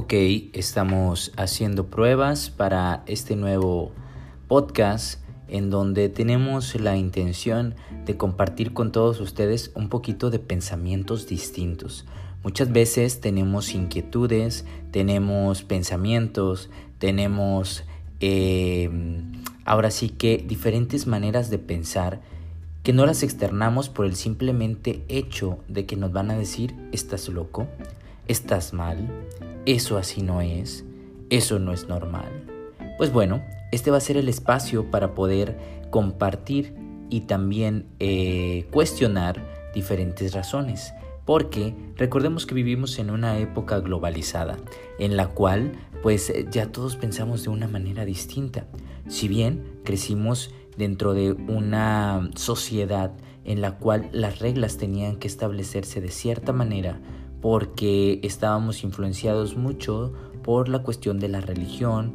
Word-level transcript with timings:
Ok, 0.00 0.12
estamos 0.52 1.32
haciendo 1.36 1.86
pruebas 1.86 2.50
para 2.50 3.02
este 3.06 3.34
nuevo 3.34 3.90
podcast 4.46 5.20
en 5.48 5.70
donde 5.70 6.08
tenemos 6.08 6.76
la 6.76 6.96
intención 6.96 7.74
de 8.06 8.16
compartir 8.16 8.72
con 8.72 8.92
todos 8.92 9.18
ustedes 9.18 9.72
un 9.74 9.88
poquito 9.88 10.30
de 10.30 10.38
pensamientos 10.38 11.26
distintos. 11.26 12.06
Muchas 12.44 12.70
veces 12.70 13.20
tenemos 13.20 13.74
inquietudes, 13.74 14.64
tenemos 14.92 15.64
pensamientos, 15.64 16.70
tenemos 17.00 17.82
eh, 18.20 18.88
ahora 19.64 19.90
sí 19.90 20.10
que 20.10 20.36
diferentes 20.46 21.08
maneras 21.08 21.50
de 21.50 21.58
pensar 21.58 22.20
que 22.84 22.92
no 22.92 23.04
las 23.04 23.24
externamos 23.24 23.88
por 23.88 24.06
el 24.06 24.14
simplemente 24.14 25.02
hecho 25.08 25.58
de 25.66 25.86
que 25.86 25.96
nos 25.96 26.12
van 26.12 26.30
a 26.30 26.38
decir 26.38 26.76
estás 26.92 27.28
loco, 27.28 27.66
estás 28.28 28.72
mal, 28.72 29.08
eso 29.66 29.98
así 29.98 30.22
no 30.22 30.40
es, 30.40 30.84
eso 31.30 31.58
no 31.58 31.72
es 31.72 31.88
normal. 31.88 32.30
Pues 32.96 33.12
bueno, 33.12 33.42
este 33.72 33.90
va 33.90 33.96
a 33.96 34.00
ser 34.00 34.16
el 34.16 34.28
espacio 34.28 34.90
para 34.90 35.14
poder 35.14 35.58
compartir 35.90 36.74
y 37.10 37.22
también 37.22 37.86
eh, 37.98 38.66
cuestionar 38.70 39.42
diferentes 39.74 40.34
razones. 40.34 40.92
Porque 41.24 41.74
recordemos 41.96 42.46
que 42.46 42.54
vivimos 42.54 42.98
en 42.98 43.10
una 43.10 43.38
época 43.38 43.80
globalizada, 43.80 44.56
en 44.98 45.16
la 45.16 45.28
cual 45.28 45.72
pues 46.02 46.32
ya 46.50 46.72
todos 46.72 46.96
pensamos 46.96 47.42
de 47.42 47.50
una 47.50 47.68
manera 47.68 48.04
distinta. 48.04 48.66
Si 49.08 49.28
bien 49.28 49.64
crecimos 49.84 50.50
dentro 50.76 51.12
de 51.12 51.32
una 51.32 52.30
sociedad 52.34 53.12
en 53.44 53.60
la 53.60 53.78
cual 53.78 54.08
las 54.12 54.38
reglas 54.38 54.76
tenían 54.76 55.16
que 55.16 55.28
establecerse 55.28 56.00
de 56.00 56.08
cierta 56.08 56.52
manera 56.52 57.00
porque 57.40 58.20
estábamos 58.22 58.84
influenciados 58.84 59.56
mucho 59.56 60.12
por 60.42 60.68
la 60.68 60.80
cuestión 60.80 61.18
de 61.18 61.28
la 61.28 61.40
religión, 61.40 62.14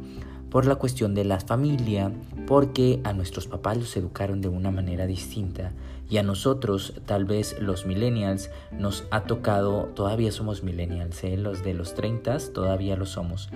por 0.50 0.66
la 0.66 0.76
cuestión 0.76 1.14
de 1.14 1.24
la 1.24 1.40
familia, 1.40 2.12
porque 2.46 3.00
a 3.04 3.12
nuestros 3.12 3.46
papás 3.46 3.76
los 3.76 3.96
educaron 3.96 4.40
de 4.40 4.48
una 4.48 4.70
manera 4.70 5.06
distinta 5.06 5.72
y 6.08 6.18
a 6.18 6.22
nosotros, 6.22 6.94
tal 7.06 7.24
vez 7.24 7.56
los 7.60 7.86
millennials, 7.86 8.50
nos 8.70 9.04
ha 9.10 9.24
tocado, 9.24 9.86
todavía 9.94 10.30
somos 10.32 10.62
millennials, 10.62 11.24
¿eh? 11.24 11.36
los 11.36 11.64
de 11.64 11.74
los 11.74 11.94
30 11.94 12.38
todavía 12.52 12.96
lo 12.96 13.06
somos, 13.06 13.48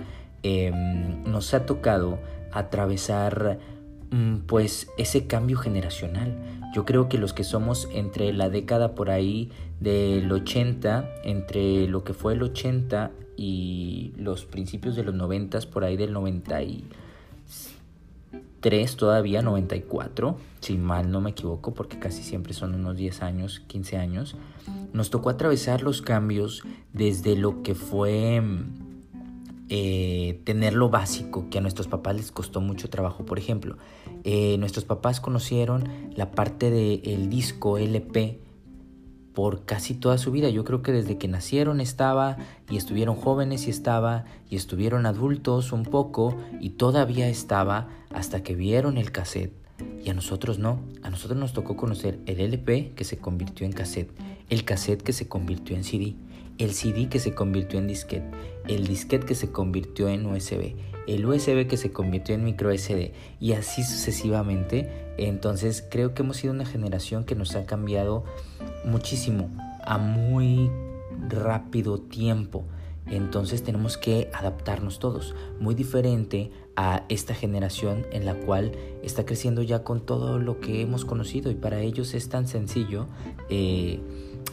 em, 0.43 1.23
nos 1.23 1.53
ha 1.53 1.65
tocado 1.65 2.19
atravesar 2.51 3.59
pues 4.47 4.89
ese 4.97 5.27
cambio 5.27 5.57
generacional. 5.57 6.35
Yo 6.73 6.85
creo 6.85 7.09
que 7.09 7.17
los 7.17 7.33
que 7.33 7.43
somos 7.43 7.89
entre 7.93 8.31
la 8.33 8.49
década 8.49 8.95
por 8.95 9.09
ahí 9.09 9.51
del 9.79 10.31
80, 10.31 11.09
entre 11.23 11.87
lo 11.87 12.03
que 12.03 12.13
fue 12.13 12.33
el 12.33 12.43
80 12.43 13.11
y 13.37 14.13
los 14.17 14.45
principios 14.45 14.95
de 14.95 15.03
los 15.03 15.15
90, 15.15 15.61
por 15.71 15.83
ahí 15.83 15.97
del 15.97 16.13
93 16.13 18.95
todavía, 18.97 19.41
94, 19.41 20.37
si 20.59 20.77
mal 20.77 21.09
no 21.09 21.21
me 21.21 21.31
equivoco, 21.31 21.73
porque 21.73 21.97
casi 21.97 22.21
siempre 22.21 22.53
son 22.53 22.75
unos 22.75 22.97
10 22.97 23.23
años, 23.23 23.61
15 23.67 23.97
años, 23.97 24.35
nos 24.93 25.09
tocó 25.09 25.29
atravesar 25.29 25.81
los 25.81 26.01
cambios 26.01 26.63
desde 26.93 27.35
lo 27.35 27.63
que 27.63 27.75
fue 27.75 28.41
eh, 29.69 30.41
tener 30.45 30.73
lo 30.73 30.89
básico 30.89 31.47
que 31.49 31.59
a 31.59 31.61
nuestros 31.61 31.87
papás 31.87 32.15
les 32.15 32.31
costó 32.31 32.59
mucho 32.59 32.89
trabajo. 32.89 33.25
Por 33.25 33.37
ejemplo, 33.37 33.77
eh, 34.23 34.57
nuestros 34.57 34.85
papás 34.85 35.21
conocieron 35.21 35.87
la 36.15 36.31
parte 36.31 36.71
del 36.71 37.29
disco 37.29 37.77
LP 37.77 38.39
por 39.33 39.65
casi 39.65 39.93
toda 39.93 40.17
su 40.17 40.31
vida. 40.31 40.49
Yo 40.49 40.65
creo 40.65 40.81
que 40.81 40.91
desde 40.91 41.17
que 41.17 41.27
nacieron 41.27 41.81
estaba 41.81 42.37
y 42.69 42.77
estuvieron 42.77 43.15
jóvenes 43.15 43.67
y 43.67 43.69
estaba 43.69 44.25
y 44.49 44.55
estuvieron 44.55 45.05
adultos 45.05 45.71
un 45.71 45.83
poco 45.83 46.35
y 46.59 46.71
todavía 46.71 47.29
estaba 47.29 47.87
hasta 48.11 48.43
que 48.43 48.55
vieron 48.55 48.97
el 48.97 49.11
cassette. 49.11 49.53
Y 50.03 50.09
a 50.09 50.13
nosotros 50.13 50.59
no, 50.59 50.79
a 51.03 51.09
nosotros 51.09 51.39
nos 51.39 51.53
tocó 51.53 51.77
conocer 51.77 52.19
el 52.25 52.39
LP 52.39 52.93
que 52.95 53.03
se 53.03 53.17
convirtió 53.17 53.65
en 53.65 53.71
cassette, 53.71 54.11
el 54.49 54.65
cassette 54.65 55.01
que 55.01 55.13
se 55.13 55.27
convirtió 55.27 55.75
en 55.75 55.83
CD 55.83 56.15
el 56.59 56.73
CD 56.73 57.07
que 57.07 57.19
se 57.19 57.33
convirtió 57.33 57.79
en 57.79 57.87
disquete, 57.87 58.29
el 58.67 58.85
disquete 58.85 59.25
que 59.25 59.33
se 59.33 59.49
convirtió 59.49 60.09
en 60.09 60.25
USB, 60.25 60.75
el 61.07 61.25
USB 61.25 61.67
que 61.67 61.77
se 61.77 61.91
convirtió 61.91 62.35
en 62.35 62.43
micro 62.43 62.77
SD 62.77 63.13
y 63.39 63.53
así 63.53 63.81
sucesivamente. 63.81 65.13
Entonces 65.17 65.83
creo 65.89 66.13
que 66.13 66.21
hemos 66.21 66.37
sido 66.37 66.53
una 66.53 66.65
generación 66.65 67.23
que 67.23 67.33
nos 67.33 67.55
ha 67.55 67.65
cambiado 67.65 68.25
muchísimo 68.83 69.49
a 69.85 69.97
muy 69.97 70.69
rápido 71.29 71.97
tiempo. 71.97 72.65
Entonces 73.07 73.63
tenemos 73.63 73.97
que 73.97 74.29
adaptarnos 74.33 74.99
todos. 74.99 75.35
Muy 75.59 75.75
diferente 75.75 76.51
a 76.75 77.05
esta 77.07 77.33
generación 77.33 78.05
en 78.11 78.25
la 78.25 78.35
cual 78.35 78.73
está 79.01 79.25
creciendo 79.25 79.63
ya 79.63 79.83
con 79.83 80.05
todo 80.05 80.39
lo 80.39 80.59
que 80.59 80.81
hemos 80.81 81.05
conocido 81.05 81.49
y 81.49 81.55
para 81.55 81.79
ellos 81.81 82.13
es 82.13 82.27
tan 82.27 82.47
sencillo. 82.47 83.07
Eh, 83.49 83.99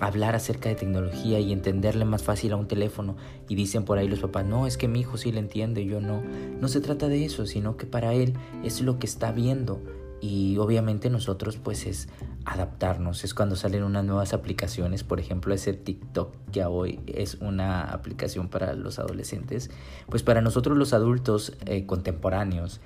hablar 0.00 0.34
acerca 0.34 0.68
de 0.68 0.74
tecnología 0.74 1.40
y 1.40 1.52
entenderle 1.52 2.04
más 2.04 2.22
fácil 2.22 2.52
a 2.52 2.56
un 2.56 2.68
teléfono 2.68 3.16
y 3.48 3.54
dicen 3.54 3.84
por 3.84 3.98
ahí 3.98 4.08
los 4.08 4.20
papás, 4.20 4.44
no, 4.44 4.66
es 4.66 4.76
que 4.76 4.88
mi 4.88 5.00
hijo 5.00 5.16
sí 5.16 5.32
le 5.32 5.40
entiende, 5.40 5.84
yo 5.84 6.00
no. 6.00 6.22
No 6.60 6.68
se 6.68 6.80
trata 6.80 7.08
de 7.08 7.24
eso, 7.24 7.46
sino 7.46 7.76
que 7.76 7.86
para 7.86 8.12
él 8.12 8.34
es 8.64 8.80
lo 8.80 8.98
que 8.98 9.06
está 9.06 9.32
viendo 9.32 9.80
y 10.20 10.56
obviamente 10.58 11.10
nosotros 11.10 11.56
pues 11.56 11.86
es 11.86 12.08
adaptarnos, 12.44 13.24
es 13.24 13.34
cuando 13.34 13.56
salen 13.56 13.82
unas 13.82 14.04
nuevas 14.04 14.32
aplicaciones, 14.32 15.04
por 15.04 15.20
ejemplo 15.20 15.52
ese 15.52 15.72
TikTok 15.74 16.34
que 16.52 16.64
hoy 16.64 17.00
es 17.06 17.34
una 17.40 17.82
aplicación 17.82 18.48
para 18.48 18.74
los 18.74 18.98
adolescentes, 18.98 19.70
pues 20.08 20.22
para 20.22 20.40
nosotros 20.40 20.76
los 20.78 20.92
adultos 20.92 21.52
eh, 21.66 21.86
contemporáneos 21.86 22.80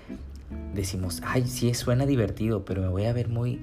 decimos, 0.74 1.22
ay, 1.24 1.46
sí, 1.46 1.72
suena 1.74 2.06
divertido, 2.06 2.64
pero 2.64 2.82
me 2.82 2.88
voy 2.88 3.04
a 3.04 3.12
ver 3.12 3.28
muy 3.28 3.60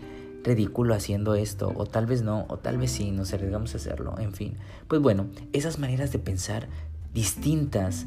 ridículo 0.47 0.95
haciendo 0.95 1.35
esto, 1.35 1.71
o 1.75 1.85
tal 1.85 2.05
vez 2.05 2.21
no, 2.23 2.45
o 2.49 2.57
tal 2.57 2.77
vez 2.77 2.91
sí, 2.91 3.11
nos 3.11 3.33
arriesgamos 3.33 3.73
a 3.73 3.77
hacerlo, 3.77 4.15
en 4.17 4.33
fin. 4.33 4.55
Pues 4.87 5.01
bueno, 5.01 5.27
esas 5.53 5.77
maneras 5.77 6.11
de 6.11 6.19
pensar 6.19 6.67
distintas 7.13 8.05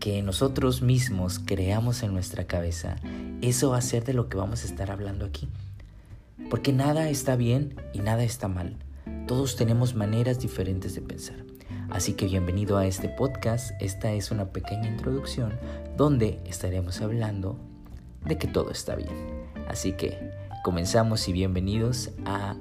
que 0.00 0.22
nosotros 0.22 0.82
mismos 0.82 1.38
creamos 1.38 2.02
en 2.02 2.12
nuestra 2.12 2.46
cabeza, 2.46 2.96
eso 3.40 3.70
va 3.70 3.78
a 3.78 3.82
ser 3.82 4.04
de 4.04 4.14
lo 4.14 4.28
que 4.28 4.36
vamos 4.36 4.64
a 4.64 4.66
estar 4.66 4.90
hablando 4.90 5.24
aquí. 5.24 5.48
Porque 6.50 6.72
nada 6.72 7.10
está 7.10 7.36
bien 7.36 7.74
y 7.92 8.00
nada 8.00 8.24
está 8.24 8.48
mal. 8.48 8.76
Todos 9.26 9.56
tenemos 9.56 9.94
maneras 9.94 10.40
diferentes 10.40 10.94
de 10.94 11.02
pensar. 11.02 11.36
Así 11.90 12.12
que 12.14 12.26
bienvenido 12.26 12.76
a 12.76 12.86
este 12.86 13.08
podcast. 13.08 13.72
Esta 13.80 14.12
es 14.12 14.30
una 14.30 14.52
pequeña 14.52 14.88
introducción 14.88 15.58
donde 15.96 16.40
estaremos 16.46 17.00
hablando 17.00 17.58
de 18.24 18.38
que 18.38 18.46
todo 18.46 18.70
está 18.70 18.94
bien. 18.94 19.10
Así 19.68 19.92
que 19.92 20.30
Comenzamos 20.68 21.26
y 21.28 21.32
bienvenidos 21.32 22.10
a 22.26 22.54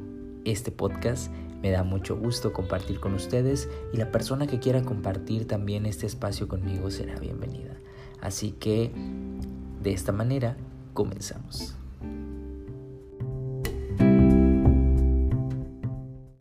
este 0.45 0.71
podcast. 0.71 1.29
Me 1.61 1.71
da 1.71 1.83
mucho 1.83 2.15
gusto 2.15 2.53
compartir 2.53 3.01
con 3.01 3.13
ustedes 3.13 3.67
y 3.91 3.97
la 3.97 4.11
persona 4.13 4.47
que 4.47 4.59
quiera 4.59 4.81
compartir 4.81 5.45
también 5.45 5.85
este 5.85 6.05
espacio 6.05 6.47
conmigo 6.47 6.89
será 6.89 7.19
bienvenida. 7.19 7.75
Así 8.21 8.51
que 8.53 8.93
de 9.83 9.91
esta 9.91 10.13
manera 10.13 10.55
comenzamos. 10.93 11.76